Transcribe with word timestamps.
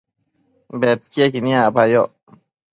bedquiequi 0.79 1.39
niacpayoc 1.45 2.11